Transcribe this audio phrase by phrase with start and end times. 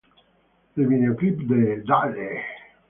[0.79, 1.63] El videoclip de
[1.93, 2.35] "Dale!